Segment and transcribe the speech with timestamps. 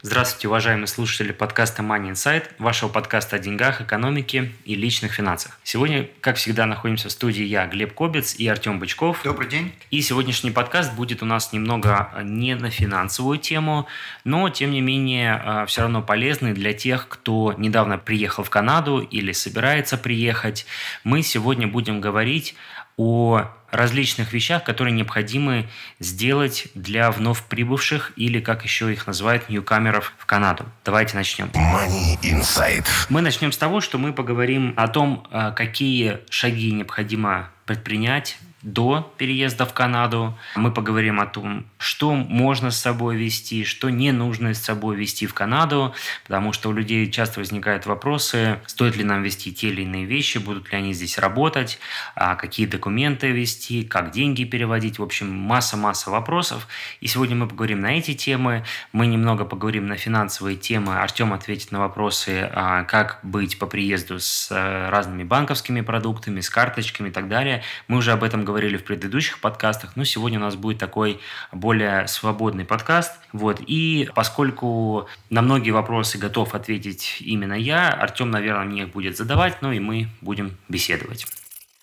[0.00, 5.58] Здравствуйте, уважаемые слушатели подкаста Money Insight, вашего подкаста о деньгах, экономике и личных финансах.
[5.64, 9.22] Сегодня, как всегда, находимся в студии я, Глеб Кобец и Артем Бычков.
[9.24, 9.72] Добрый день.
[9.90, 13.88] И сегодняшний подкаст будет у нас немного не на финансовую тему,
[14.22, 19.00] но, тем не менее, э, все равно полезный для тех, кто недавно приехал в Канаду
[19.00, 20.64] или собирается приехать.
[21.02, 22.54] Мы сегодня будем говорить
[22.98, 25.68] о различных вещах, которые необходимы
[26.00, 30.64] сделать для вновь прибывших или, как еще их называют, ньюкамеров в Канаду.
[30.84, 31.46] Давайте начнем.
[31.54, 32.84] Money Inside.
[33.08, 39.12] Мы начнем с того, что мы поговорим о том, э, какие шаги необходимо предпринять до
[39.18, 40.36] переезда в Канаду.
[40.56, 45.26] Мы поговорим о том, что можно с собой вести, что не нужно с собой вести
[45.26, 49.82] в Канаду, потому что у людей часто возникают вопросы, стоит ли нам вести те или
[49.82, 51.78] иные вещи, будут ли они здесь работать,
[52.16, 54.98] а какие документы вести, как деньги переводить.
[54.98, 56.66] В общем, масса-масса вопросов.
[57.00, 58.64] И сегодня мы поговорим на эти темы.
[58.92, 60.98] Мы немного поговорим на финансовые темы.
[60.98, 66.50] Артем ответит на вопросы, а, как быть по приезду с э, разными банковскими продуктами, с
[66.50, 67.62] карточками и так далее.
[67.86, 71.20] Мы уже об этом говорили в предыдущих подкастах, но сегодня у нас будет такой
[71.52, 73.12] более свободный подкаст.
[73.34, 73.60] Вот.
[73.66, 79.60] И поскольку на многие вопросы готов ответить именно я, Артем, наверное, мне их будет задавать,
[79.60, 81.26] ну и мы будем беседовать.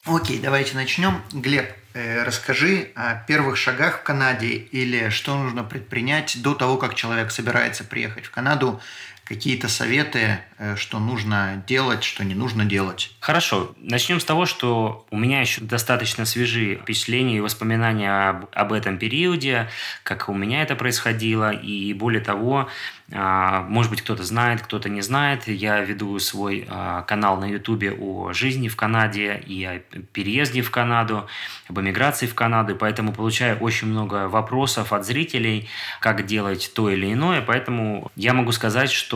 [0.05, 1.21] Окей, давайте начнем.
[1.31, 6.95] Глеб, э, расскажи о первых шагах в Канаде или что нужно предпринять до того, как
[6.95, 8.81] человек собирается приехать в Канаду
[9.25, 13.11] какие-то советы, э, что нужно делать, что не нужно делать?
[13.19, 13.73] Хорошо.
[13.77, 18.99] Начнем с того, что у меня еще достаточно свежие впечатления и воспоминания об, об этом
[18.99, 19.67] периоде,
[20.03, 22.69] как у меня это происходило, и более того,
[23.11, 25.47] а, может быть, кто-то знает, кто-то не знает.
[25.47, 29.79] Я веду свой а, канал на Ютубе о жизни в Канаде и о
[30.13, 31.27] переезде в Канаду,
[31.67, 37.13] об эмиграции в Канаду, поэтому получаю очень много вопросов от зрителей, как делать то или
[37.13, 37.41] иное.
[37.41, 39.14] Поэтому я могу сказать, что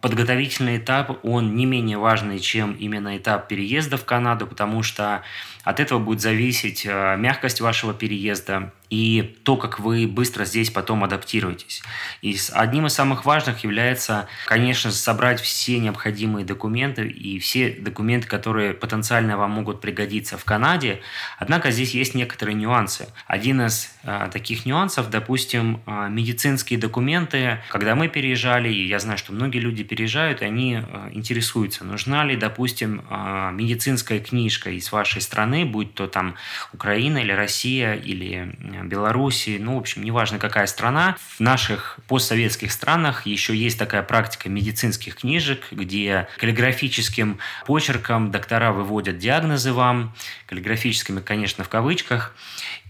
[0.00, 5.22] подготовительный этап, он не менее важный, чем именно этап переезда в Канаду, потому что
[5.66, 11.02] от этого будет зависеть а, мягкость вашего переезда, и то, как вы быстро здесь потом
[11.02, 11.82] адаптируетесь.
[12.22, 18.74] И одним из самых важных является, конечно, собрать все необходимые документы и все документы, которые
[18.74, 21.00] потенциально вам могут пригодиться в Канаде.
[21.38, 23.08] Однако здесь есть некоторые нюансы.
[23.26, 27.58] Один из э, таких нюансов, допустим, э, медицинские документы.
[27.70, 32.36] Когда мы переезжали, и я знаю, что многие люди переезжают, они э, интересуются, нужна ли,
[32.36, 36.34] допустим, э, медицинская книжка из вашей страны, будь то там
[36.72, 41.16] Украина или Россия или Белоруссии, ну, в общем, неважно какая страна.
[41.36, 49.18] В наших постсоветских странах еще есть такая практика медицинских книжек, где каллиграфическим почерком доктора выводят
[49.18, 50.14] диагнозы вам,
[50.46, 52.34] каллиграфическими, конечно, в кавычках,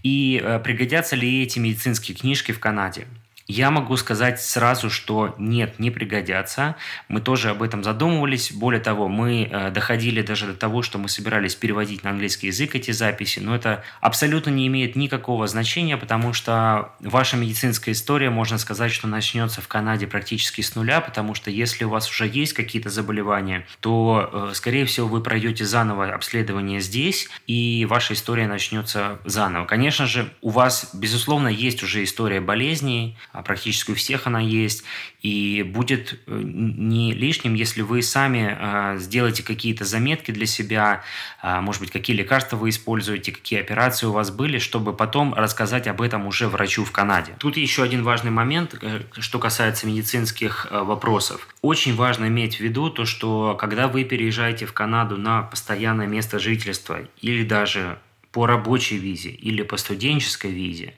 [0.03, 3.07] и э, пригодятся ли эти медицинские книжки в Канаде.
[3.49, 6.75] Я могу сказать сразу, что нет, не пригодятся.
[7.07, 8.51] Мы тоже об этом задумывались.
[8.51, 12.75] Более того, мы э, доходили даже до того, что мы собирались переводить на английский язык
[12.75, 18.57] эти записи, но это абсолютно не имеет никакого значения, потому что ваша медицинская история, можно
[18.57, 22.51] сказать, что начнется в Канаде практически с нуля, потому что если у вас уже есть
[22.51, 29.19] какие-то заболевания, то, э, скорее всего, вы пройдете заново обследование здесь, и ваша история начнется
[29.23, 29.63] заново.
[29.63, 34.83] Конечно же, у вас, безусловно, есть уже история болезней, практически у всех она есть,
[35.21, 41.03] и будет э, не лишним, если вы сами э, сделаете какие-то заметки для себя,
[41.41, 45.87] э, может быть, какие лекарства вы используете, какие операции у вас были, чтобы потом рассказать
[45.87, 47.33] об этом уже врачу в Канаде.
[47.39, 48.75] Тут еще один важный момент,
[49.19, 51.47] что касается медицинских вопросов.
[51.61, 56.39] Очень важно иметь в виду то, что когда вы переезжаете в Канаду на постоянное место
[56.39, 57.97] жительства или даже
[58.37, 60.93] по рабочей визе или по студенческой визе,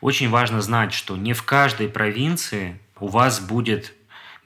[0.00, 3.92] очень важно знать, что не в каждой провинции у вас будет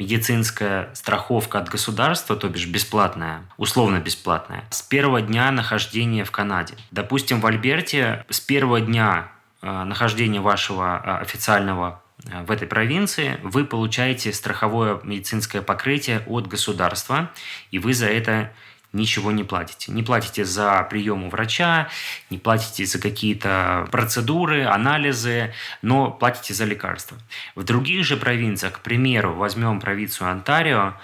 [0.01, 6.75] медицинская страховка от государства, то бишь бесплатная, условно бесплатная, с первого дня нахождения в Канаде.
[6.91, 9.29] Допустим, в Альберте с первого дня
[9.63, 16.49] э, нахождения вашего э, официального э, в этой провинции вы получаете страховое медицинское покрытие от
[16.49, 17.31] государства,
[17.71, 18.53] и вы за это
[18.93, 19.93] ничего не платите.
[19.93, 21.89] Не платите за прием у врача,
[22.31, 25.53] не платите за какие-то процедуры, анализы,
[25.83, 27.19] но платите за лекарства.
[27.55, 30.95] В других же провинциях, к примеру, возьмем провинцию Онтарио,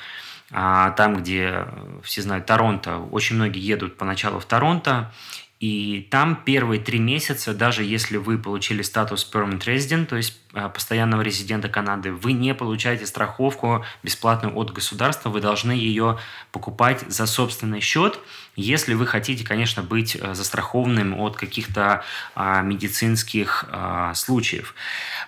[0.50, 1.67] а, там, где
[2.02, 5.12] все знают Торонто, очень многие едут поначалу в Торонто,
[5.61, 10.69] и там первые три месяца, даже если вы получили статус permanent resident, то есть а,
[10.69, 16.19] постоянного резидента Канады, вы не получаете страховку бесплатную от государства, вы должны ее
[16.53, 18.21] покупать за собственный счет,
[18.55, 22.05] если вы хотите, конечно, быть э, застрахованным от каких-то
[22.37, 24.77] а, медицинских а, случаев.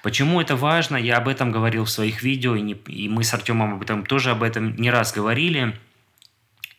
[0.05, 0.97] Почему это важно?
[0.97, 4.45] Я об этом говорил в своих видео, и, мы с Артемом об этом тоже об
[4.45, 5.77] этом не раз говорили.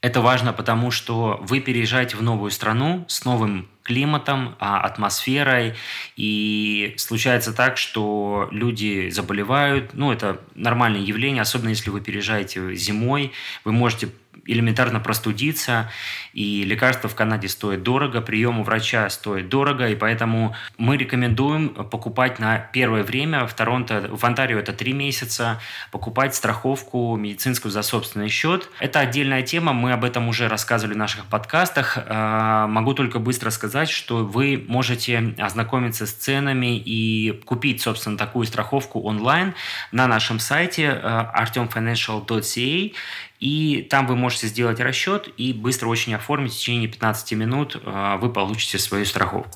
[0.02, 5.76] Это важно, потому что вы переезжаете в новую страну с новым климатом, а, атмосферой,
[6.16, 13.32] и случается так, что люди заболевают, ну, это нормальное явление, особенно если вы переезжаете зимой,
[13.64, 14.10] вы можете
[14.52, 15.90] элементарно простудиться,
[16.34, 21.70] и лекарства в Канаде стоят дорого, прием у врача стоит дорого, и поэтому мы рекомендуем
[21.70, 25.60] покупать на первое время в Торонто, в Онтарио это три месяца,
[25.92, 28.70] покупать страховку медицинскую за собственный счет.
[28.80, 31.98] Это отдельная тема, мы об этом уже рассказывали в наших подкастах.
[32.08, 38.46] А, могу только быстро сказать, что вы можете ознакомиться с ценами и купить, собственно, такую
[38.46, 39.54] страховку онлайн
[39.92, 42.94] на нашем сайте artemfinancial.ca
[43.42, 48.18] и там вы можете сделать расчет и быстро очень оформить в течение 15 минут э,
[48.22, 49.50] вы получите свою страховку.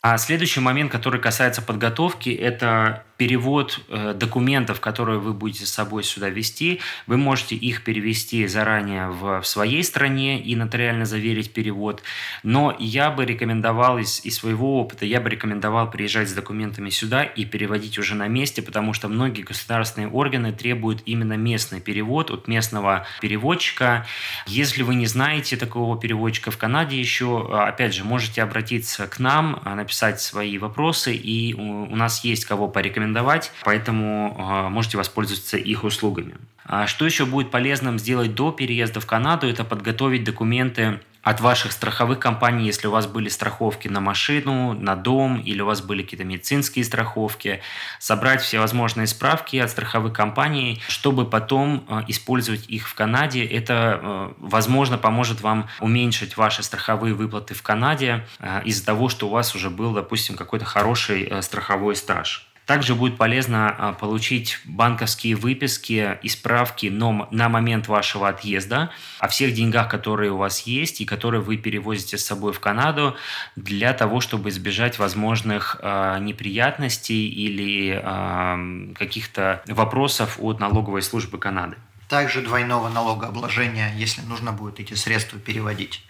[0.00, 6.04] А следующий момент, который касается подготовки, это перевод э, документов, которые вы будете с собой
[6.04, 6.80] сюда вести.
[7.08, 12.00] Вы можете их перевести заранее в, своей стране и нотариально заверить перевод.
[12.44, 17.24] Но я бы рекомендовал из, из своего опыта, я бы рекомендовал приезжать с документами сюда
[17.24, 22.46] и переводить уже на месте, потому что многие государственные органы требуют именно местный перевод от
[22.46, 24.06] местного переводчика.
[24.46, 29.60] Если вы не знаете такого переводчика в Канаде еще, опять же, можете обратиться к нам,
[29.64, 35.56] написать свои вопросы, и у, у нас есть кого порекомендовать рекомендовать, поэтому а, можете воспользоваться
[35.56, 36.36] их услугами.
[36.64, 41.72] А что еще будет полезным сделать до переезда в Канаду, это подготовить документы от ваших
[41.72, 46.02] страховых компаний, если у вас были страховки на машину, на дом или у вас были
[46.02, 47.60] какие-то медицинские страховки,
[47.98, 53.44] собрать все возможные справки от страховых компаний, чтобы потом а, использовать их в Канаде.
[53.44, 58.26] Это, возможно, поможет вам уменьшить ваши страховые выплаты в Канаде
[58.64, 62.48] из-за того, что у вас уже был, допустим, какой-то хороший страховой стаж.
[62.68, 69.54] Также будет полезно а, получить банковские выписки и справки на момент вашего отъезда о всех
[69.54, 73.16] деньгах, которые у вас есть и которые вы перевозите с собой в Канаду
[73.56, 78.58] для того, чтобы избежать возможных а, неприятностей или а,
[78.94, 81.78] каких-то вопросов от налоговой службы Канады.
[82.06, 86.04] Также двойного налогообложения, если нужно будет эти средства переводить.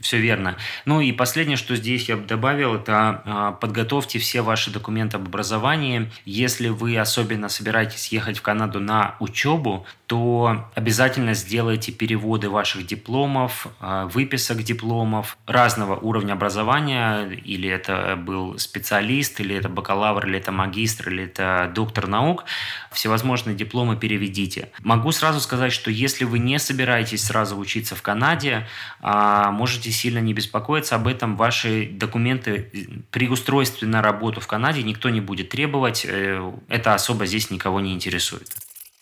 [0.00, 0.56] Все верно.
[0.84, 5.26] Ну и последнее, что здесь я бы добавил, это а, подготовьте все ваши документы об
[5.26, 6.10] образовании.
[6.24, 13.68] Если вы особенно собираетесь ехать в Канаду на учебу, то обязательно сделайте переводы ваших дипломов,
[13.80, 20.52] а, выписок дипломов разного уровня образования, или это был специалист, или это бакалавр, или это
[20.52, 22.44] магистр, или это доктор наук.
[22.92, 24.68] Всевозможные дипломы переведите.
[24.82, 28.66] Могу сразу сказать, что если вы не собираетесь сразу учиться в Канаде,
[29.00, 31.36] а, можете можете сильно не беспокоиться об этом.
[31.36, 32.70] Ваши документы
[33.10, 36.06] при устройстве на работу в Канаде никто не будет требовать.
[36.08, 38.48] Э, это особо здесь никого не интересует.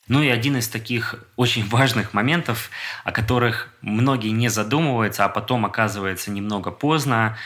[0.09, 2.71] Ну и один из таких очень важных моментов,
[3.05, 7.37] о которых многие не задумываются, а потом оказывается немного поздно.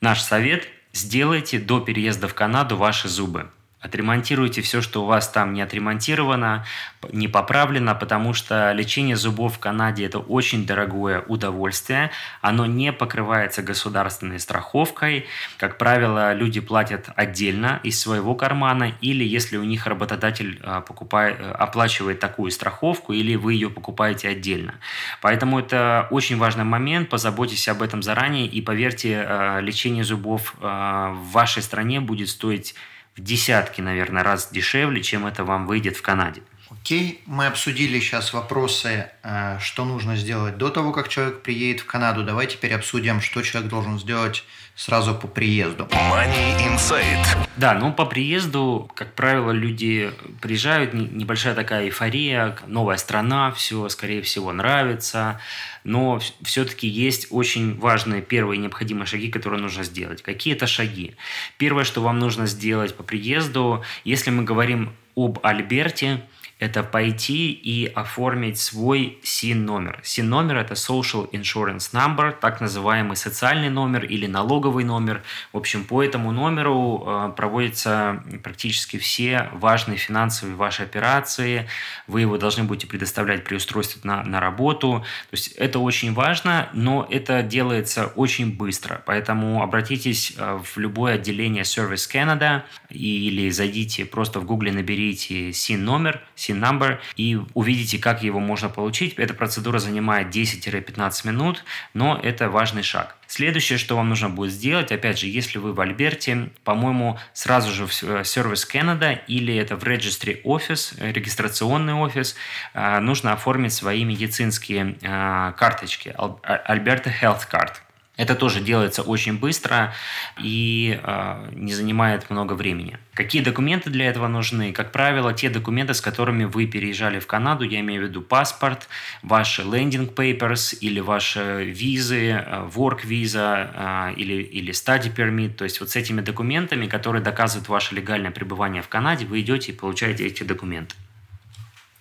[0.00, 3.50] Наш совет– сделайте до переезда в Канаду ваши зубы.
[3.80, 6.66] Отремонтируйте все, что у вас там не отремонтировано,
[7.12, 12.10] не поправлено, потому что лечение зубов в Канаде это очень дорогое удовольствие.
[12.42, 15.26] Оно не покрывается государственной страховкой.
[15.56, 21.40] Как правило, люди платят отдельно из своего кармана, или если у них работодатель а, покупает,
[21.40, 24.74] оплачивает такую страховку, или вы ее покупаете отдельно.
[25.22, 27.08] Поэтому это очень важный момент.
[27.08, 32.74] Позаботьтесь об этом заранее и поверьте, а, лечение зубов а, в вашей стране будет стоить
[33.16, 36.42] в десятки, наверное, раз дешевле, чем это вам выйдет в Канаде.
[36.70, 41.86] Окей, мы обсудили сейчас вопросы, э, что нужно сделать до того, как человек приедет в
[41.86, 42.22] Канаду.
[42.22, 44.44] Давай теперь обсудим, что человек должен сделать
[44.80, 45.84] сразу по приезду.
[45.84, 47.36] Money Insight.
[47.58, 50.10] Да, ну по приезду, как правило, люди
[50.40, 55.38] приезжают, небольшая такая эйфория, новая страна, все, скорее всего, нравится,
[55.84, 60.22] но все-таки есть очень важные первые необходимые шаги, которые нужно сделать.
[60.22, 61.14] Какие это шаги?
[61.58, 66.22] Первое, что вам нужно сделать по приезду, если мы говорим об Альберте,
[66.60, 70.00] это пойти и оформить свой SIN-номер.
[70.04, 75.22] SIN-номер– это Social Insurance Number, так называемый социальный номер или налоговый номер.
[75.54, 81.66] В общем, по этому номеру э, проводятся практически все важные финансовые ваши операции.
[82.06, 85.02] Вы его должны будете предоставлять при устройстве на, на работу.
[85.30, 89.02] То есть это очень важно, но это делается очень быстро.
[89.06, 96.20] Поэтому обратитесь э, в любое отделение Service Canada или зайдите просто в Google, наберите SIN-номер,
[96.50, 99.14] SIN number и увидите, как его можно получить.
[99.14, 101.64] Эта процедура занимает 10-15 минут,
[101.94, 103.16] но это важный шаг.
[103.26, 107.86] Следующее, что вам нужно будет сделать, опять же, если вы в Альберте, по-моему, сразу же
[107.86, 112.34] в Service Canada или это в Registry Office, э, регистрационный офис,
[112.74, 117.74] э, нужно оформить свои медицинские э, карточки, Alberta Health Card.
[118.20, 119.94] Это тоже делается очень быстро
[120.38, 122.98] и э, не занимает много времени.
[123.14, 124.72] Какие документы для этого нужны?
[124.72, 128.88] Как правило, те документы, с которыми вы переезжали в Канаду, я имею в виду паспорт,
[129.22, 135.54] ваши landing papers или ваши визы, work visa э, или, или study permit.
[135.54, 139.72] То есть вот с этими документами, которые доказывают ваше легальное пребывание в Канаде, вы идете
[139.72, 140.94] и получаете эти документы.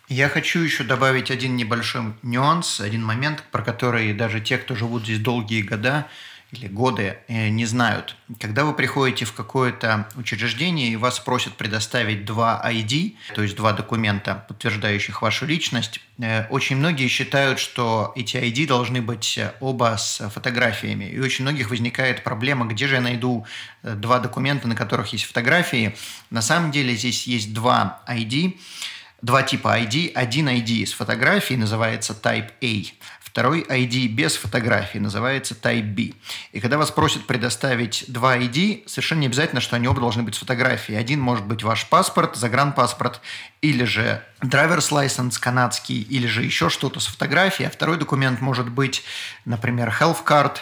[0.09, 5.03] Я хочу еще добавить один небольшой нюанс, один момент, про который даже те, кто живут
[5.03, 6.07] здесь долгие года
[6.51, 8.15] или годы, э, не знают.
[8.39, 13.71] Когда вы приходите в какое-то учреждение и вас просят предоставить два ID, то есть два
[13.71, 19.95] документа, подтверждающих вашу личность, э, очень многие считают, что эти ID должны быть э, оба
[19.95, 21.05] с фотографиями.
[21.05, 23.45] И очень многих возникает проблема, где же я найду
[23.83, 25.95] два документа, на которых есть фотографии.
[26.31, 28.57] На самом деле здесь есть два ID,
[29.21, 30.11] два типа ID.
[30.13, 36.13] Один ID с фотографией называется Type A, второй ID без фотографии называется Type B.
[36.51, 40.35] И когда вас просят предоставить два ID, совершенно не обязательно, что они оба должны быть
[40.35, 40.97] с фотографией.
[40.97, 43.21] Один может быть ваш паспорт, загранпаспорт,
[43.61, 48.69] или же driver's license канадский, или же еще что-то с фотографией, а второй документ может
[48.69, 49.03] быть,
[49.45, 50.57] например, health card,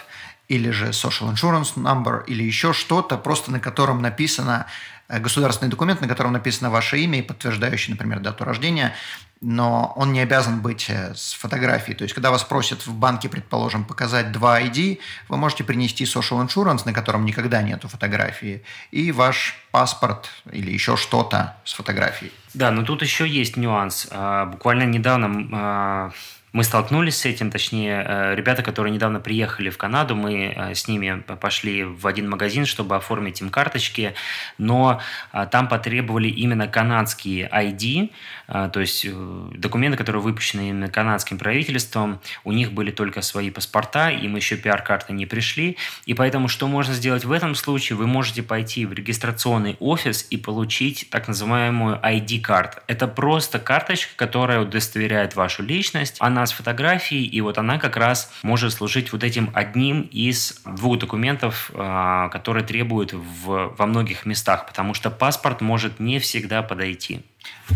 [0.48, 4.66] или же social insurance number, или еще что-то, просто на котором написано
[5.08, 8.94] Э, государственный документ, на котором написано ваше имя и подтверждающий, например, дату рождения,
[9.40, 11.96] но он не обязан быть э, с фотографией.
[11.96, 16.46] То есть, когда вас просят в банке, предположим, показать два ID, вы можете принести social
[16.46, 22.32] insurance, на котором никогда нету фотографии, и ваш паспорт или еще что-то с фотографией.
[22.52, 24.08] Да, но тут еще есть нюанс.
[24.10, 26.10] А, буквально недавно а,
[26.52, 30.88] мы столкнулись с этим, точнее, э, ребята, которые недавно приехали в Канаду, мы э, с
[30.88, 34.14] ними пошли в один магазин, чтобы оформить им карточки,
[34.56, 35.00] но
[35.32, 38.10] э, там потребовали именно канадские ID,
[38.48, 39.06] то есть
[39.52, 45.12] документы, которые выпущены именно канадским правительством, у них были только свои паспорта, им еще пиар-карты
[45.12, 45.76] не пришли,
[46.06, 47.96] и поэтому что можно сделать в этом случае?
[47.98, 52.82] Вы можете пойти в регистрационный офис и получить так называемую ID-карт.
[52.86, 56.52] Это просто карточка, которая удостоверяет вашу личность, она она с
[57.10, 62.64] и вот она как раз может служить вот этим одним из двух документов, а, которые
[62.64, 67.22] требуют в, во многих местах, потому что паспорт может не всегда подойти.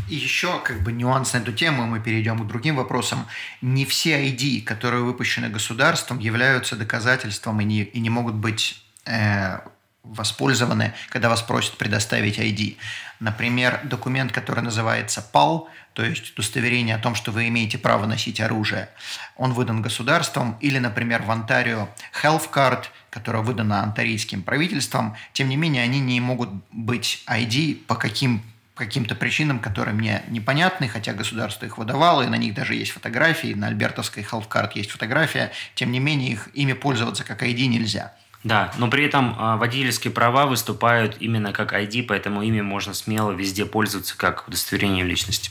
[0.09, 3.27] И еще как бы нюанс на эту тему, мы перейдем к другим вопросам.
[3.61, 9.59] Не все ID, которые выпущены государством, являются доказательством и не, и не могут быть э,
[10.03, 12.77] воспользованы, когда вас просят предоставить ID.
[13.21, 18.41] Например, документ, который называется PAL, то есть удостоверение о том, что вы имеете право носить
[18.41, 18.89] оружие,
[19.37, 21.89] он выдан государством, или, например, в Онтарио
[22.23, 27.95] Health Card, которая выдана онтарийским правительством, тем не менее, они не могут быть ID по
[27.95, 28.43] каким
[28.75, 33.55] каким-то причинам, которые мне непонятны, хотя государство их выдавало, и на них даже есть фотографии,
[33.55, 38.13] на альбертовской Health есть фотография, тем не менее, их ими пользоваться как ID нельзя.
[38.45, 43.31] Да, но при этом а, водительские права выступают именно как ID, поэтому ими можно смело
[43.31, 45.51] везде пользоваться как удостоверением личности.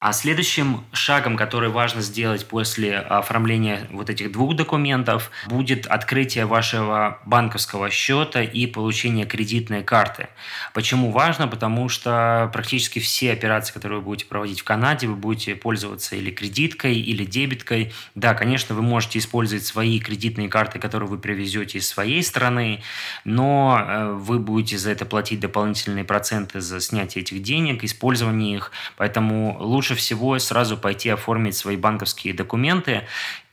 [0.00, 7.18] А следующим шагом, который важно сделать после оформления вот этих двух документов, будет открытие вашего
[7.26, 10.28] банковского счета и получение кредитной карты.
[10.72, 11.48] Почему важно?
[11.48, 16.30] Потому что практически все операции, которые вы будете проводить в Канаде, вы будете пользоваться или
[16.30, 17.92] кредиткой, или дебиткой.
[18.14, 22.84] Да, конечно, вы можете использовать свои кредитные карты, которые вы привезете из своей страны,
[23.24, 28.70] но э, вы будете за это платить дополнительные проценты за снятие этих денег, использование их.
[28.96, 33.02] Поэтому лучше лучше всего сразу пойти оформить свои банковские документы.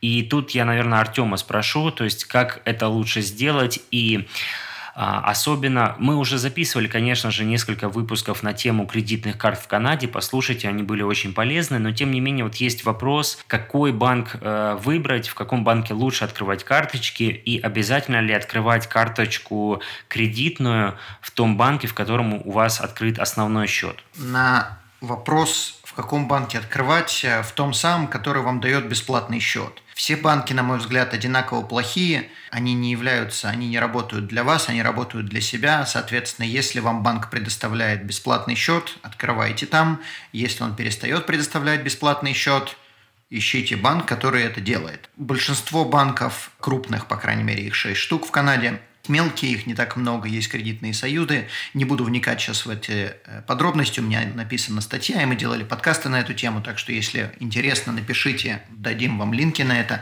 [0.01, 4.27] И тут я, наверное, Артема спрошу, то есть как это лучше сделать и
[4.97, 10.07] а, Особенно мы уже записывали, конечно же, несколько выпусков на тему кредитных карт в Канаде.
[10.07, 11.79] Послушайте, они были очень полезны.
[11.79, 16.23] Но тем не менее, вот есть вопрос, какой банк э, выбрать, в каком банке лучше
[16.23, 22.79] открывать карточки и обязательно ли открывать карточку кредитную в том банке, в котором у вас
[22.79, 23.97] открыт основной счет.
[24.15, 29.81] На вопрос каком банке открывать, э, в том самом, который вам дает бесплатный счет.
[29.95, 32.29] Все банки, на мой взгляд, одинаково плохие.
[32.51, 35.85] Они не являются, они не работают для вас, они работают для себя.
[35.85, 40.01] Соответственно, если вам банк предоставляет бесплатный счет, открывайте там.
[40.33, 42.75] Если он перестает предоставлять бесплатный счет,
[43.29, 45.09] ищите банк, который это делает.
[45.15, 49.95] Большинство банков крупных, по крайней мере, их 6 штук в Канаде, Мелкие, их не так
[49.95, 51.47] много, есть кредитные союзы.
[51.74, 55.63] Не буду вникать сейчас в эти э, подробности, у меня написана статья, и мы делали
[55.63, 60.01] подкасты на эту тему, так что если интересно, напишите, дадим вам линки на это.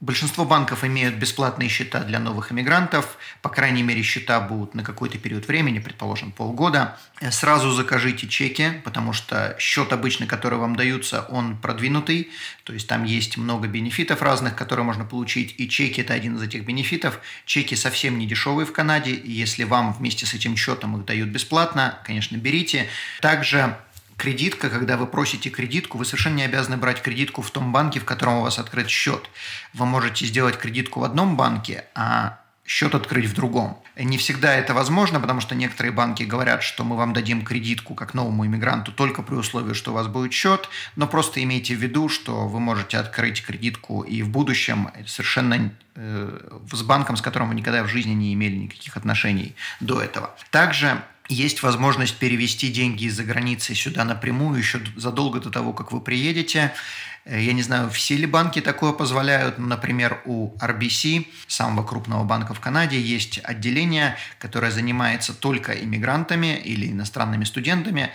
[0.00, 3.16] Большинство банков имеют бесплатные счета для новых иммигрантов.
[3.40, 6.98] По крайней мере, счета будут на какой-то период времени, предположим, полгода.
[7.22, 12.30] Э, сразу закажите чеки, потому что счет обычно, который вам даются, он продвинутый.
[12.64, 15.54] То есть там есть много бенефитов разных, которые можно получить.
[15.56, 17.18] И чеки– это один из этих бенефитов.
[17.46, 19.12] Чеки совсем не дешевые в Канаде.
[19.12, 22.86] И если вам вместе с этим счетом их дают бесплатно, конечно, берите.
[23.22, 23.78] Также
[24.16, 28.04] кредитка, когда вы просите кредитку, вы совершенно не обязаны брать кредитку в том банке, в
[28.04, 29.28] котором у вас открыт счет.
[29.74, 33.80] Вы можете сделать кредитку в одном банке, а счет открыть в другом.
[33.96, 38.12] Не всегда это возможно, потому что некоторые банки говорят, что мы вам дадим кредитку как
[38.12, 42.08] новому иммигранту только при условии, что у вас будет счет, но просто имейте в виду,
[42.08, 47.54] что вы можете открыть кредитку и в будущем совершенно э, с банком, с которым вы
[47.54, 50.34] никогда в жизни не имели никаких отношений до этого.
[50.50, 56.00] Также есть возможность перевести деньги из-за границы сюда напрямую еще задолго до того, как вы
[56.00, 56.72] приедете.
[57.24, 59.58] Э, я не знаю, все ли банки такое позволяют.
[59.58, 66.90] Например, у RBC, самого крупного банка в Канаде, есть отделение, которое занимается только иммигрантами или
[66.90, 68.10] иностранными студентами.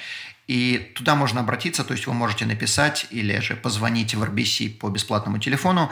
[0.48, 4.90] И туда можно обратиться, то есть вы можете написать или же позвонить в RBC по
[4.90, 5.92] бесплатному телефону,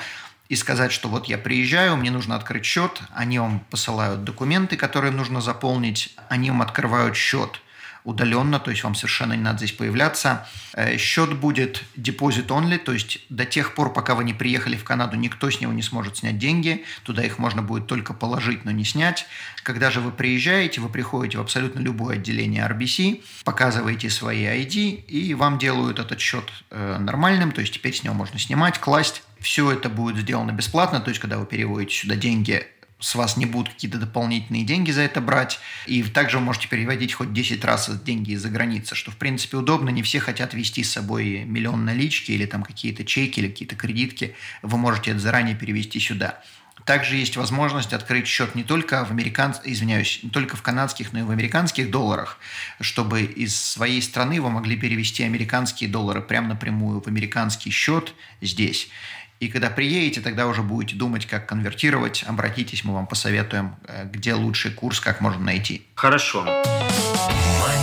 [0.50, 5.12] и сказать, что вот я приезжаю, мне нужно открыть счет, они вам посылают документы, которые
[5.12, 7.62] нужно заполнить, они вам открывают счет
[8.10, 10.48] удаленно, то есть вам совершенно не надо здесь появляться.
[10.74, 14.84] Э, счет будет deposit only, то есть до тех пор, пока вы не приехали в
[14.84, 18.72] Канаду, никто с него не сможет снять деньги, туда их можно будет только положить, но
[18.72, 19.26] не снять.
[19.64, 25.34] Когда же вы приезжаете, вы приходите в абсолютно любое отделение RBC, показываете свои ID, и
[25.36, 29.24] вам делают этот счет э, нормальным, то есть теперь с него можно снимать, класть.
[29.40, 32.68] Все это будет сделано бесплатно, то есть когда вы переводите сюда деньги,
[33.00, 35.60] с вас не будут какие-то дополнительные деньги за это брать.
[35.86, 39.90] И также вы можете переводить хоть 10 раз деньги из-за границы, что в принципе удобно.
[39.90, 44.36] Не все хотят вести с собой миллион налички или там какие-то чеки или какие-то кредитки.
[44.62, 46.42] Вы можете это заранее перевести сюда.
[46.86, 49.54] Также есть возможность открыть счет не только в американ...
[49.64, 52.40] извиняюсь, не только в канадских, но и в американских долларах,
[52.82, 58.90] чтобы из своей страны вы могли перевести американские доллары прямо напрямую в американский счет здесь.
[59.40, 62.24] И когда приедете, тогда уже будете думать, как конвертировать.
[62.28, 65.86] Обратитесь, мы вам посоветуем, э, где лучший курс, как можно найти.
[65.96, 66.46] Хорошо.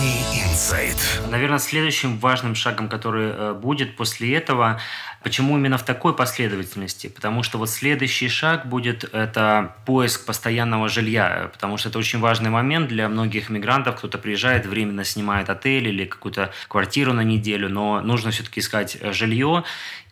[0.07, 0.97] Insight.
[1.29, 4.79] Наверное, следующим важным шагом, который э, будет после этого,
[5.23, 7.07] почему именно в такой последовательности?
[7.07, 12.49] Потому что вот следующий шаг будет это поиск постоянного жилья, потому что это очень важный
[12.49, 13.97] момент для многих мигрантов.
[13.97, 19.11] Кто-то приезжает, временно снимает отель или какую-то квартиру на неделю, но нужно все-таки искать э,
[19.11, 19.63] жилье.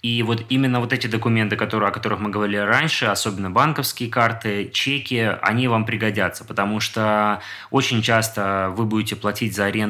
[0.02, 4.70] И вот именно вот эти документы, которые, о которых мы говорили раньше, особенно банковские карты,
[4.72, 9.85] чеки, они вам пригодятся, потому что очень часто вы будете платить за аренду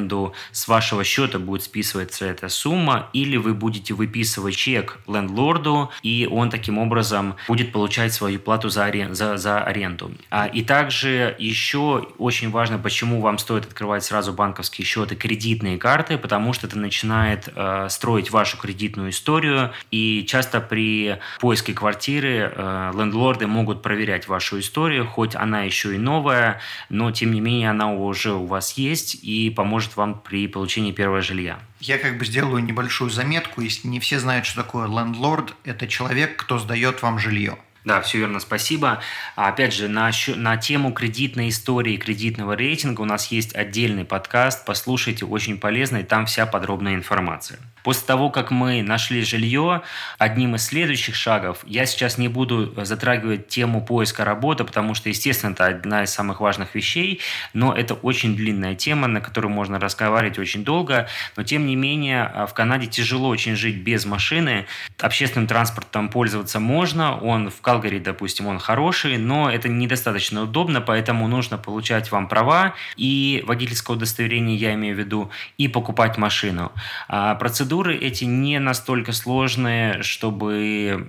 [0.52, 6.50] с вашего счета, будет списываться эта сумма, или вы будете выписывать чек лендлорду, и он
[6.50, 10.12] таким образом будет получать свою плату за, арен, за, за аренду.
[10.30, 16.18] А, и также еще очень важно, почему вам стоит открывать сразу банковские счеты, кредитные карты,
[16.18, 22.92] потому что это начинает э, строить вашу кредитную историю, и часто при поиске квартиры э,
[22.94, 27.92] лендлорды могут проверять вашу историю, хоть она еще и новая, но тем не менее она
[27.92, 31.60] уже у вас есть и поможет вам при получении первого жилья.
[31.80, 33.60] Я как бы сделаю небольшую заметку.
[33.60, 37.58] Если не все знают, что такое лендлорд, это человек, кто сдает вам жилье.
[37.86, 38.98] Да, все верно, спасибо.
[39.36, 44.64] А, опять же, на, на тему кредитной истории, кредитного рейтинга у нас есть отдельный подкаст.
[44.66, 47.60] Послушайте, очень полезный, там вся подробная информация.
[47.84, 49.82] После того, как мы нашли жилье,
[50.18, 55.52] одним из следующих шагов, я сейчас не буду затрагивать тему поиска работы, потому что, естественно,
[55.52, 57.20] это одна из самых важных вещей,
[57.54, 62.24] но это очень длинная тема, на которую можно разговаривать очень долго, но тем не менее
[62.24, 64.66] а, в Канаде тяжело очень жить без машины,
[64.98, 71.28] общественным транспортом пользоваться можно, он вкалывает Калгари, допустим, он хороший, но это недостаточно удобно, поэтому
[71.28, 76.72] нужно получать вам права и водительское удостоверение, я имею в виду, и покупать машину.
[77.08, 81.06] А процедуры эти не настолько сложные, чтобы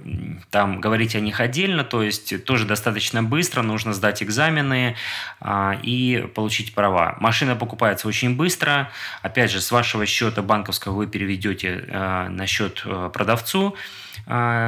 [0.51, 4.97] там говорить о них отдельно, то есть тоже достаточно быстро, нужно сдать экзамены
[5.39, 7.15] а, и получить права.
[7.21, 12.81] Машина покупается очень быстро, опять же, с вашего счета банковского вы переведете а, на счет
[12.85, 13.77] а, продавцу,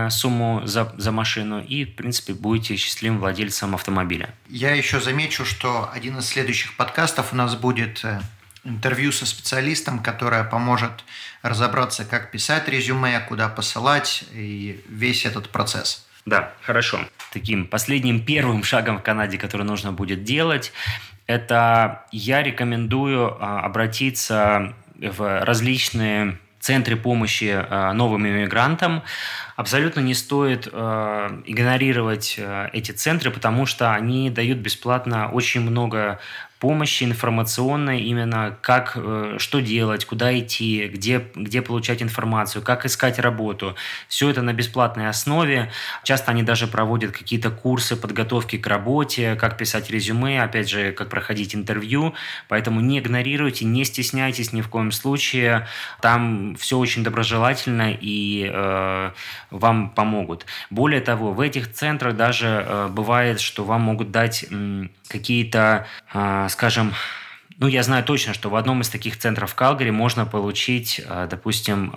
[0.10, 4.34] сумму за, за машину и, в принципе, будете счастливым владельцем автомобиля.
[4.48, 8.22] Я еще замечу, что один из следующих подкастов у нас будет э,
[8.64, 11.04] интервью со специалистом, которая поможет
[11.42, 16.08] разобраться, как писать резюме, куда посылать и весь этот процесс.
[16.26, 17.00] Да, хорошо.
[17.32, 20.72] Таким последним первым шагом в Канаде, который нужно будет делать,
[21.26, 29.04] это я рекомендую а, обратиться в различные центры помощи э, новым иммигрантам.
[29.56, 36.20] Абсолютно не стоит э, игнорировать э, эти центры, потому что они дают бесплатно очень много
[36.60, 43.18] помощи информационной именно как, э, что делать, куда идти, где, где получать информацию, как искать
[43.18, 43.76] работу.
[44.10, 45.72] Все это на бесплатной основе.
[46.04, 51.10] Часто они даже проводят какие-то курсы подготовки к работе, как писать резюме, опять же, как
[51.10, 52.14] проходить интервью.
[52.50, 55.66] Поэтому не игнорируйте, не стесняйтесь ни в коем случае.
[56.02, 59.12] Там все очень доброжелательно и э,
[59.50, 60.46] вам помогут.
[60.70, 66.49] Более того, в этих центрах даже э, бывает, что вам могут дать э, какие-то э,
[66.50, 66.94] скажем,
[67.58, 71.94] ну, я знаю точно, что в одном из таких центров Калгари можно получить, а, допустим,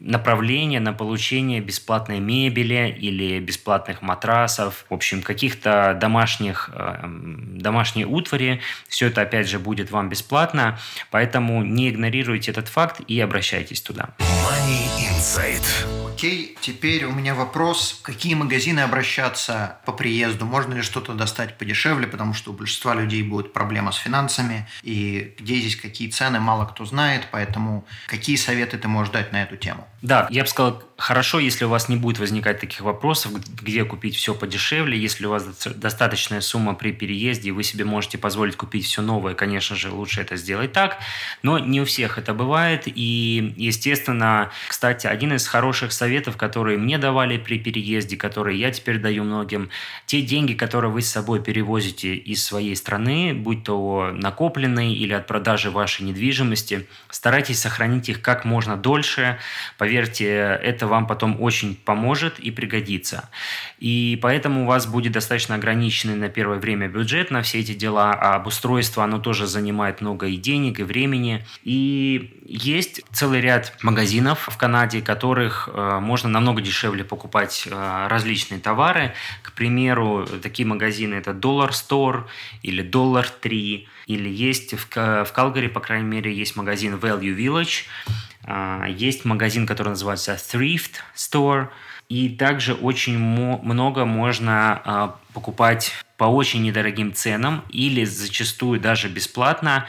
[0.00, 8.60] направление на получение бесплатной мебели или бесплатных матрасов, в общем, каких-то домашних, а, домашней утвари.
[8.88, 10.78] Все это, опять же, будет вам бесплатно,
[11.10, 14.10] поэтому не игнорируйте этот факт и обращайтесь туда.
[14.18, 16.10] Money Insight.
[16.20, 20.44] Окей, теперь у меня вопрос, какие магазины обращаться по приезду?
[20.44, 25.34] Можно ли что-то достать подешевле, потому что у большинства людей будет проблема с финансами, и
[25.38, 29.56] где здесь какие цены, мало кто знает, поэтому какие советы ты можешь дать на эту
[29.56, 29.88] тему?
[30.02, 33.32] Да, я бы сказал, хорошо, если у вас не будет возникать таких вопросов,
[33.62, 38.56] где купить все подешевле, если у вас достаточная сумма при переезде, вы себе можете позволить
[38.56, 40.98] купить все новое, конечно же, лучше это сделать так,
[41.42, 46.98] но не у всех это бывает, и, естественно, кстати, один из хороших советов, которые мне
[46.98, 49.70] давали при переезде, которые я теперь даю многим,
[50.06, 55.26] те деньги, которые вы с собой перевозите из своей страны, будь то накопленные или от
[55.26, 59.38] продажи вашей недвижимости, старайтесь сохранить их как можно дольше,
[59.80, 63.30] Поверьте, это вам потом очень поможет и пригодится.
[63.78, 68.12] И поэтому у вас будет достаточно ограниченный на первое время бюджет на все эти дела,
[68.12, 71.44] а обустройство, оно тоже занимает много и денег, и времени.
[71.64, 78.60] И есть целый ряд магазинов в Канаде, которых э, можно намного дешевле покупать э, различные
[78.60, 79.14] товары.
[79.42, 82.24] К примеру, такие магазины это Dollar Store
[82.62, 84.86] или Dollar Tree, или есть в,
[85.24, 87.86] в Калгари, по крайней мере, есть магазин Value Village,
[88.88, 91.68] есть магазин, который называется Thrift Store.
[92.10, 99.86] И также очень много можно а, покупать по очень недорогим ценам или зачастую даже бесплатно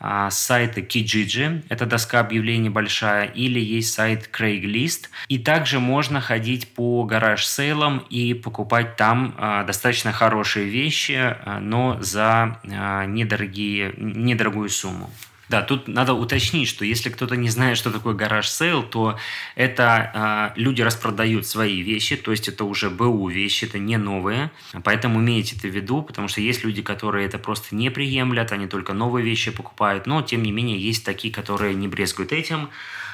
[0.00, 5.08] а, с сайта Kijiji, это доска объявлений большая, или есть сайт Craigslist.
[5.28, 9.34] И также можно ходить по гараж-сейлам и покупать там
[9.66, 15.10] достаточно хорошие вещи, но за недорогие, недорогую сумму.
[15.48, 19.18] Да, тут надо уточнить, что если кто-то не знает, что такое garage sale, то
[19.54, 24.50] это э, люди распродают свои вещи, то есть это уже БУ вещи, это не новые.
[24.84, 28.66] Поэтому имейте это в виду, потому что есть люди, которые это просто не приемлят, они
[28.66, 32.68] только новые вещи покупают, но тем не менее есть такие, которые не брезгуют этим.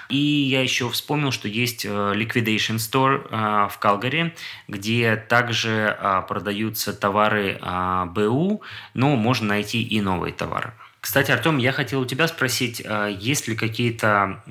[0.09, 4.35] И я еще вспомнил, что есть э, Liquidation Store э, в Калгари,
[4.69, 7.59] где также э, продаются товары
[8.09, 10.73] БУ, но можно найти и новые товары.
[11.05, 14.43] Кстати, Артем, я хотел у тебя спросить, а, есть ли какие-то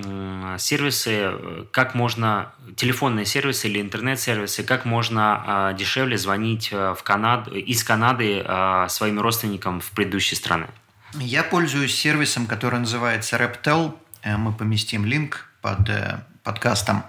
[0.60, 1.32] сервисы,
[1.72, 7.84] как можно, телефонные сервисы или интернет-сервисы, как можно а, дешевле звонить а, в Канаду, из
[7.84, 8.46] Канады
[8.88, 10.68] своим родственникам в предыдущие страны?
[11.16, 13.96] Я пользуюсь сервисом, который называется Reptel.
[14.22, 17.04] Э, мы поместим линк под э, подкастом.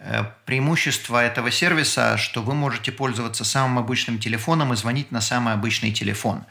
[0.00, 5.54] Э, преимущество этого сервиса, что вы можете пользоваться самым обычным телефоном и звонить на самый
[5.54, 6.44] обычный телефон.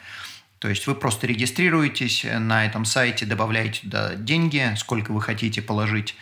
[0.59, 6.15] То есть вы просто регистрируетесь на этом сайте, добавляете туда деньги, сколько вы хотите положить,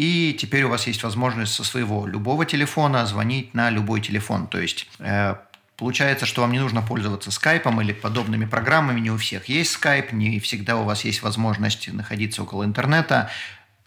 [0.00, 4.46] и теперь у вас есть возможность со своего любого телефона звонить на любой телефон.
[4.46, 5.34] То есть э,
[5.76, 9.00] получается, что вам не нужно пользоваться скайпом или подобными программами.
[9.00, 13.30] Не у всех есть скайп, не всегда у вас есть возможность находиться около интернета.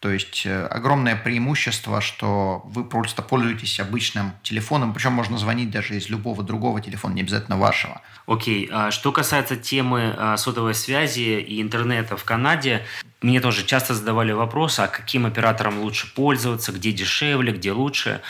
[0.04, 5.96] То есть э, огромное преимущество, что вы просто пользуетесь обычным телефоном, причем можно звонить даже
[5.96, 8.02] из любого другого телефона, не обязательно вашего.
[8.28, 8.92] Окей, okay.
[8.92, 12.86] что касается темы а, сотовой связи и интернета в Канаде,
[13.24, 18.22] мне тоже часто задавали вопрос, а каким оператором лучше пользоваться, где дешевле, где лучше.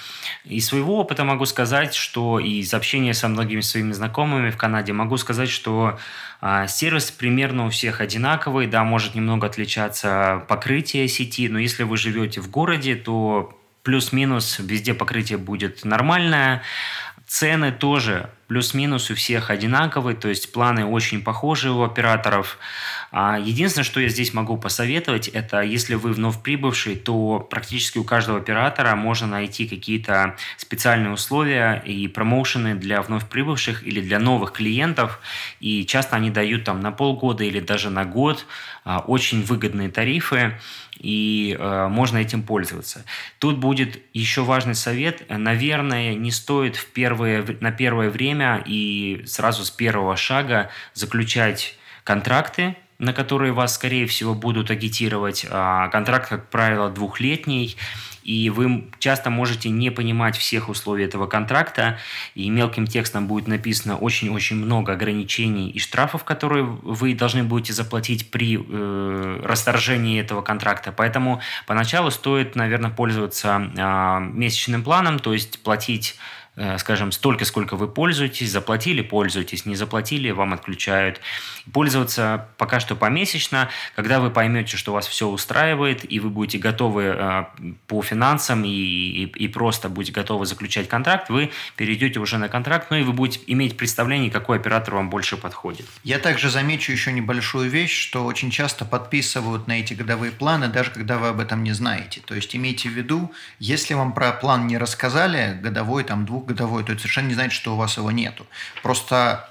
[0.46, 5.18] Из своего опыта могу сказать, что из общения со многими своими знакомыми в Канаде могу
[5.18, 5.98] сказать, что
[6.42, 11.98] а, сервис примерно у всех одинаковый, да, может немного отличаться покрытие сети, но если вы
[11.98, 16.62] живете в городе, то плюс-минус везде покрытие будет нормальное.
[17.34, 22.60] Цены тоже плюс-минус у всех одинаковые, то есть планы очень похожи у операторов.
[23.12, 28.04] А единственное, что я здесь могу посоветовать, это если вы вновь прибывший, то практически у
[28.04, 34.52] каждого оператора можно найти какие-то специальные условия и промоушены для вновь прибывших или для новых
[34.52, 35.20] клиентов.
[35.60, 38.46] И часто они дают там на полгода или даже на год
[38.86, 40.60] а, очень выгодные тарифы
[41.00, 43.06] и э, можно этим пользоваться.
[43.40, 45.24] Тут будет еще важный совет.
[45.30, 52.76] Наверное, не стоит в первое, на первое время и сразу с первого шага заключать контракты,
[53.00, 55.46] на которые вас, скорее всего, будут агитировать.
[55.50, 57.76] А, контракт, как правило, двухлетний,
[58.24, 61.98] и вы часто можете не понимать всех условий этого контракта,
[62.36, 68.32] и мелким текстом будет написано очень-очень много ограничений и штрафов, которые вы должны будете заплатить
[68.32, 70.92] при э, расторжении этого контракта.
[70.92, 76.18] Поэтому поначалу стоит, наверное, пользоваться э, месячным планом, то есть платить
[76.78, 81.20] скажем, столько, сколько вы пользуетесь, заплатили, пользуетесь, не заплатили, вам отключают.
[81.72, 87.04] Пользоваться пока что помесячно, когда вы поймете, что вас все устраивает, и вы будете готовы
[87.04, 87.46] э,
[87.88, 92.88] по финансам и, и, и просто будете готовы заключать контракт, вы перейдете уже на контракт,
[92.92, 95.88] ну и вы будете иметь представление, какой оператор вам больше подходит.
[96.04, 100.92] Я также замечу еще небольшую вещь, что очень часто подписывают на эти годовые планы, даже
[100.92, 102.22] когда вы об этом не знаете.
[102.26, 106.84] То есть имейте в виду, если вам про план не рассказали, годовой там двух двухгодовой,
[106.84, 108.46] то это совершенно не значит, что у вас его нету.
[108.82, 109.50] Просто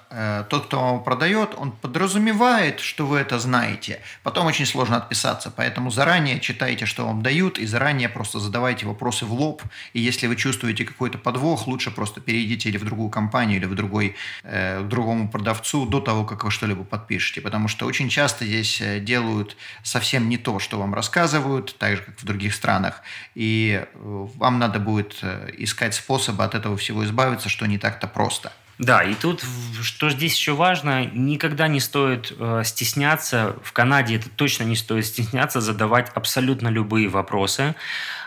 [0.48, 4.00] тот, кто вам продает, он подразумевает, что вы это знаете.
[4.22, 9.24] Потом очень сложно отписаться, поэтому заранее читайте, что вам дают, и заранее просто задавайте вопросы
[9.24, 9.62] в лоб.
[9.92, 13.74] И если вы чувствуете какой-то подвох, лучше просто перейдите или в другую компанию, или в
[13.74, 17.40] другой, э, другому продавцу до того, как вы что-либо подпишете.
[17.40, 22.02] Потому что очень часто здесь э, делают совсем не то, что вам рассказывают, так же,
[22.02, 23.02] как в других странах.
[23.34, 28.06] И э, вам надо будет э, искать способы от этого всего избавиться, что не так-то
[28.06, 28.52] просто.
[28.82, 29.44] Да, и тут,
[29.80, 35.06] что здесь еще важно, никогда не стоит э, стесняться, в Канаде это точно не стоит
[35.06, 37.76] стесняться, задавать абсолютно любые вопросы.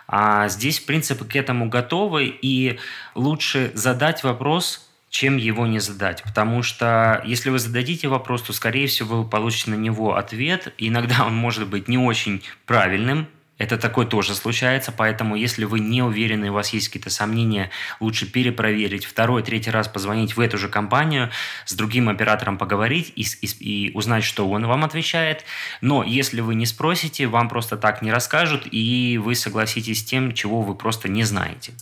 [0.08, 2.80] А здесь, в принципе, к этому готовы, и
[3.15, 6.24] лучше задать вопрос, чем его не задать.
[6.24, 10.74] Потому что если вы зададите вопрос, то, скорее всего, вы получите на него ответ.
[10.78, 16.02] Иногда он может быть не очень правильным, это такое тоже случается, поэтому если вы не
[16.02, 17.70] уверены, у вас есть какие-то сомнения,
[18.02, 21.30] лучше перепроверить, второй, третий раз позвонить в эту же компанию,
[21.65, 23.48] с другим оператором поговорить и, и,
[23.88, 25.46] и узнать, что он вам отвечает.
[25.80, 30.34] Но если вы не спросите, вам просто так не расскажут, и вы согласитесь с тем,
[30.34, 31.74] чего вы просто не знаете.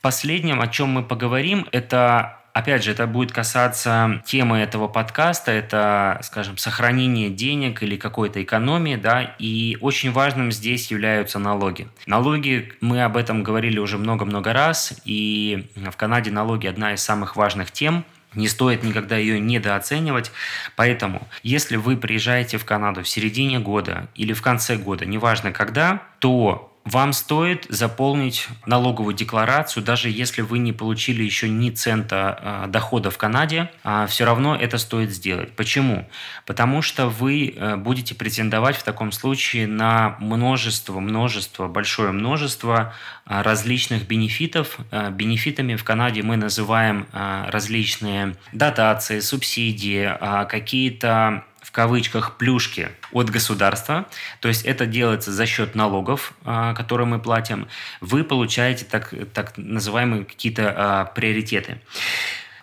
[0.00, 6.18] Последним, о чем мы поговорим, это Опять же, это будет касаться темы этого подкаста, это,
[6.24, 11.86] скажем, сохранение денег или какой-то экономии, да, и очень важным здесь являются налоги.
[12.06, 17.36] Налоги, мы об этом говорили уже много-много раз, и в Канаде налоги одна из самых
[17.36, 20.32] важных тем, не стоит никогда ее недооценивать.
[20.74, 26.02] Поэтому, если вы приезжаете в Канаду в середине года или в конце года, неважно когда,
[26.18, 32.68] то вам стоит заполнить налоговую декларацию, даже если вы не получили еще ни цента э,
[32.68, 35.52] дохода в Канаде, э, все равно это стоит сделать.
[35.52, 36.08] Почему?
[36.46, 42.94] Потому что вы э, будете претендовать в таком случае на множество, множество, большое множество
[43.26, 44.78] э, различных бенефитов.
[45.12, 50.10] Бенефитами в Канаде мы называем различные дотации, субсидии,
[50.48, 54.06] какие-то в кавычках плюшки от государства,
[54.40, 57.68] то есть это делается за счет налогов, а, которые мы платим,
[58.00, 61.78] вы получаете так, так называемые какие-то а, приоритеты.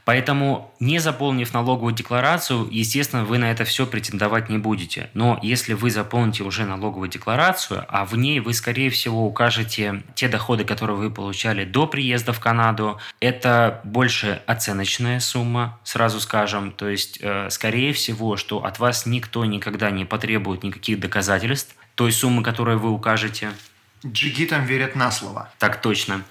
[0.05, 5.09] Поэтому, не заполнив налоговую декларацию, естественно, вы на это все претендовать не будете.
[5.15, 10.27] Но если вы заполните уже налоговую декларацию, а в ней вы, скорее всего, укажете те
[10.27, 16.71] доходы, которые вы получали до приезда в Канаду, это больше оценочная сумма, сразу скажем.
[16.71, 22.11] То есть, э, скорее всего, что от вас никто никогда не потребует никаких доказательств той
[22.11, 23.49] суммы, которую вы укажете.
[24.05, 25.49] Джигитам верят на слово.
[25.57, 26.21] Так точно.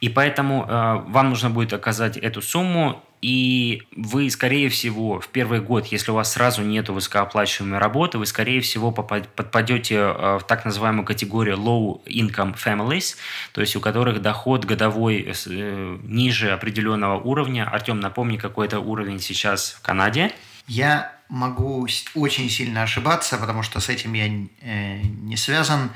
[0.00, 5.60] И поэтому э, вам нужно будет оказать эту сумму И вы, скорее всего, в первый
[5.60, 10.64] год, если у вас сразу нет высокооплачиваемой работы, вы, скорее всего, подпадете э, в так
[10.64, 13.16] называемую категорию low income families,
[13.52, 17.68] то есть у которых доход годовой э, ниже определенного уровня.
[17.68, 20.32] Артем, напомни, какой это уровень сейчас в Канаде.
[20.66, 24.28] Я могу очень сильно ошибаться, потому что с этим я
[24.62, 25.90] э, не связан.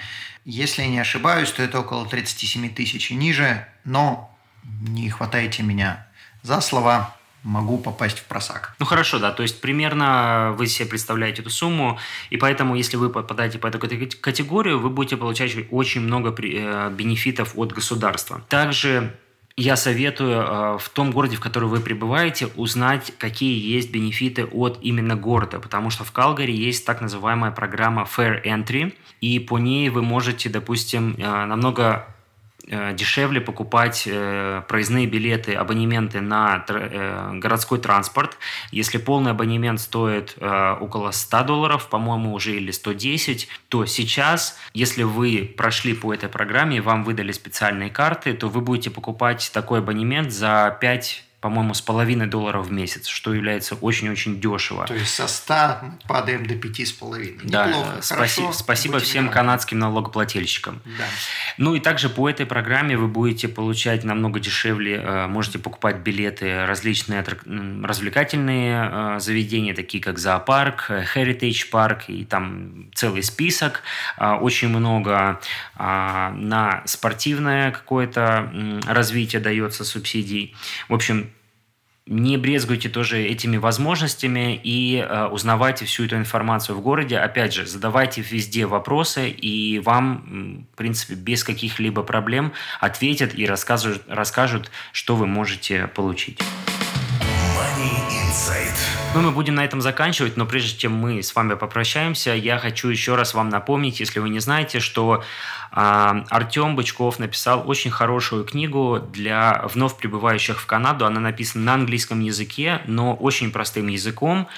[0.44, 4.30] Если я не ошибаюсь, то это около 37 тысяч и ниже, но
[4.62, 6.06] не хватайте меня
[6.44, 8.74] за слова, могу попасть в просак.
[8.78, 11.98] Ну хорошо, да, то есть примерно вы себе представляете эту сумму,
[12.30, 17.56] и поэтому, если вы попадаете по эту категорию, вы будете получать очень много э, бенефитов
[17.56, 18.42] от государства.
[18.48, 19.14] Также
[19.56, 24.78] я советую э, в том городе, в который вы пребываете, узнать, какие есть бенефиты от
[24.82, 29.88] именно города, потому что в Калгари есть так называемая программа Fair Entry, и по ней
[29.88, 32.13] вы можете, допустим, э, намного
[32.66, 38.38] дешевле покупать э, проездные билеты, абонементы на э, городской транспорт.
[38.70, 45.52] Если полный абонемент стоит около 100 долларов, по-моему, уже или 110, то сейчас, если вы
[45.56, 50.76] прошли по этой программе, вам выдали специальные карты, то вы будете покупать такой абонемент за
[50.80, 54.86] 5 по-моему, с половиной долларов в месяц, что является очень-очень дешево.
[54.86, 57.40] То есть со 100 падаем до 5,5.
[57.44, 59.34] Да, Неплохо, хорошо, спасибо всем рады.
[59.34, 60.80] канадским налогоплательщикам.
[60.86, 61.04] Да.
[61.58, 66.64] Ну и также по этой программе вы будете получать намного дешевле, э, можете покупать билеты
[66.64, 73.82] различные развлекательные э, заведения, такие как зоопарк, Heritage парк и там целый список.
[74.18, 75.40] Очень много
[75.76, 78.50] на спортивное какое-то
[78.86, 80.56] развитие дается субсидий.
[80.88, 81.33] В общем,
[82.06, 87.18] не брезгуйте тоже этими возможностями и э, узнавайте всю эту информацию в городе.
[87.18, 94.02] Опять же, задавайте везде вопросы, и вам, в принципе, без каких-либо проблем ответят и расскажут,
[94.08, 96.40] расскажут что вы можете получить.
[97.56, 98.94] Money Insight.
[99.14, 102.88] Ну, мы будем на этом заканчивать, но прежде чем мы с вами попрощаемся, я хочу
[102.88, 105.22] еще раз вам напомнить, если вы не знаете, что
[105.70, 111.06] э, Артем Бычков написал очень хорошую книгу для вновь прибывающих в Канаду.
[111.06, 114.48] Она написана на английском языке, но очень простым языком.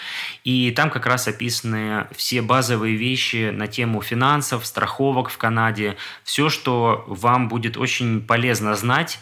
[0.42, 6.48] И там как раз описаны все базовые вещи на тему финансов, страховок в Канаде, все,
[6.48, 9.18] что вам будет очень полезно знать.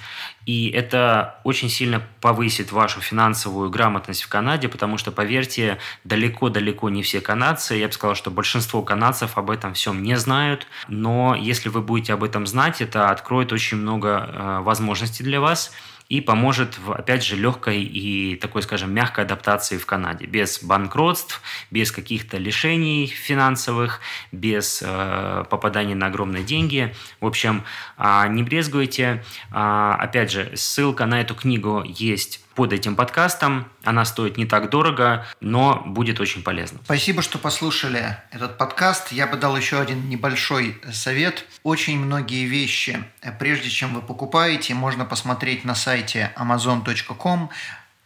[0.46, 7.02] И это очень сильно повысит вашу финансовую грамотность в Канаде, потому что, поверьте, далеко-далеко не
[7.02, 11.68] все канадцы, я бы сказал, что большинство канадцев об этом всем не знают, но если
[11.68, 15.72] вы будете об этом знать, это откроет очень много э, возможностей для вас–
[16.08, 20.26] и поможет в, опять же, легкой и такой, скажем, мягкой адаптации в Канаде.
[20.26, 26.94] Без банкротств, без каких-то лишений финансовых, без э, попадания на огромные деньги.
[27.20, 27.64] В общем,
[27.96, 29.24] э, не брезгуйте.
[29.50, 33.66] Э, опять же, ссылка на эту книгу есть под этим подкастом.
[33.82, 36.78] Она стоит не так дорого, но будет очень полезна.
[36.84, 39.12] Спасибо, что послушали этот подкаст.
[39.12, 41.44] Я бы дал еще один небольшой совет.
[41.62, 43.04] Очень многие вещи,
[43.38, 47.50] прежде чем вы покупаете, можно посмотреть на сайте amazon.com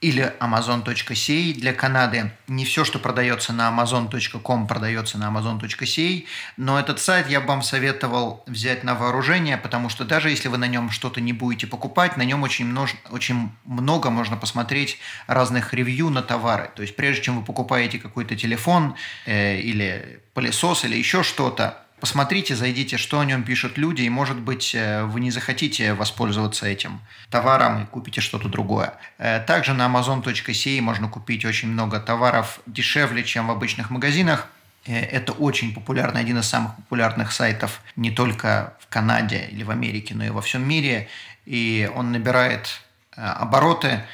[0.00, 2.30] или amazon.ca для Канады.
[2.46, 7.62] Не все, что продается на amazon.com, продается на amazon.ca, но этот сайт я бы вам
[7.62, 12.16] советовал взять на вооружение, потому что даже если вы на нем что-то не будете покупать,
[12.16, 12.94] на нем очень, множ...
[13.10, 16.70] очень много можно посмотреть разных ревью на товары.
[16.76, 18.94] То есть прежде чем вы покупаете какой-то телефон
[19.26, 24.38] э, или пылесос или еще что-то, Посмотрите, зайдите, что о нем пишут люди, и, может
[24.38, 28.94] быть, э, вы не захотите воспользоваться этим товаром и купите что-то другое.
[29.18, 34.46] Э, также на amazon.ca можно купить очень много товаров дешевле, чем в обычных магазинах.
[34.86, 39.70] Э, это очень популярный, один из самых популярных сайтов не только в Канаде или в
[39.70, 41.08] Америке, но и во всем мире.
[41.46, 42.80] И он набирает
[43.16, 44.04] обороты,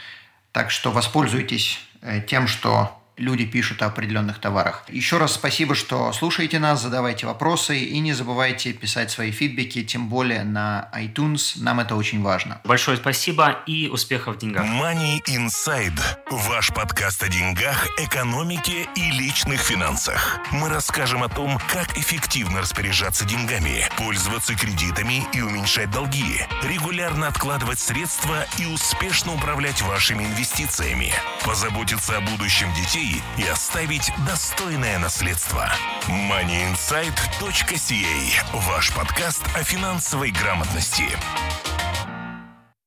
[0.52, 1.80] так что воспользуйтесь
[2.26, 4.84] тем, что люди пишут о определенных товарах.
[4.88, 10.08] Еще раз спасибо, что слушаете нас, задавайте вопросы и не забывайте писать свои фидбэки, тем
[10.08, 11.54] более на iTunes.
[11.56, 12.60] Нам это очень важно.
[12.64, 14.64] Большое спасибо и успехов в деньгах.
[14.64, 16.00] Money Inside.
[16.30, 20.38] Ваш подкаст о деньгах, экономике и личных финансах.
[20.50, 27.78] Мы расскажем о том, как эффективно распоряжаться деньгами, пользоваться кредитами и уменьшать долги, регулярно откладывать
[27.78, 31.12] средства и успешно управлять вашими инвестициями,
[31.44, 35.70] позаботиться о будущем детей детей и оставить достойное наследство.
[36.08, 41.04] moneyinsight.ca– ваш подкаст о финансовой грамотности.